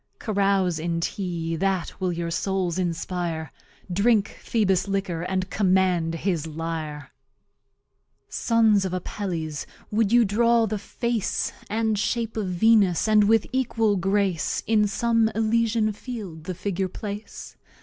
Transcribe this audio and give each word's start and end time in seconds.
Carouse 0.17 0.79
in 0.79 0.99
Tea, 0.99 1.55
that 1.57 2.01
will 2.01 2.11
your 2.11 2.31
Souls 2.31 2.79
inspire; 2.79 3.51
Drink 3.93 4.29
Phoebus's 4.41 4.87
liquor 4.87 5.21
and 5.21 5.51
command 5.51 6.15
his 6.15 6.47
Lyre. 6.47 7.11
Sons 8.27 8.83
of 8.83 8.93
Appelles, 8.93 9.67
wou'd 9.91 10.11
you 10.11 10.25
draw 10.25 10.65
the 10.65 10.79
Face 10.79 11.51
And 11.69 11.99
Shape 11.99 12.35
of 12.35 12.47
Venus, 12.47 13.07
and 13.07 13.25
with 13.25 13.45
equal 13.53 13.95
Grace 13.95 14.63
In 14.65 14.87
some 14.87 15.29
Elysian 15.35 15.93
Field 15.93 16.45
the 16.45 16.55
Figure 16.55 16.89
place? 16.89 17.55